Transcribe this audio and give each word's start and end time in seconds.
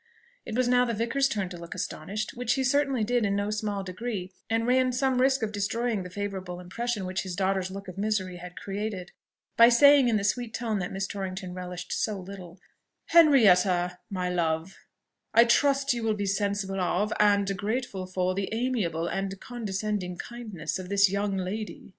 It 0.47 0.55
was 0.55 0.67
now 0.67 0.83
the 0.83 0.95
vicar's 0.95 1.27
turn 1.29 1.49
to 1.49 1.59
look 1.59 1.75
astonished, 1.75 2.31
which 2.33 2.53
he 2.53 2.63
certainly 2.63 3.03
did 3.03 3.23
in 3.23 3.35
no 3.35 3.51
small 3.51 3.83
degree, 3.83 4.31
and 4.49 4.65
ran 4.65 4.91
some 4.91 5.21
risk 5.21 5.43
of 5.43 5.51
destroying 5.51 6.01
the 6.01 6.09
favourable 6.09 6.59
impression 6.59 7.05
which 7.05 7.21
his 7.21 7.35
daughter's 7.35 7.69
look 7.69 7.87
of 7.87 7.99
misery 7.99 8.37
had 8.37 8.55
created, 8.55 9.11
by 9.57 9.69
saying, 9.69 10.09
in 10.09 10.15
the 10.17 10.23
sweet 10.23 10.55
tone 10.55 10.79
that 10.79 10.91
Miss 10.91 11.05
Torrington 11.05 11.53
relished 11.53 11.93
so 11.93 12.19
little, 12.19 12.59
"Henrietta, 13.09 13.99
my 14.09 14.27
love 14.27 14.75
I 15.35 15.45
trust 15.45 15.93
you 15.93 16.01
will 16.01 16.15
be 16.15 16.25
sensible 16.25 16.79
of, 16.81 17.13
and 17.19 17.55
grateful 17.55 18.07
for, 18.07 18.33
the 18.33 18.49
amiable 18.51 19.05
and 19.05 19.39
condescending 19.39 20.17
kindness 20.17 20.79
of 20.79 20.89
this 20.89 21.11
young 21.11 21.37
lady." 21.37 21.89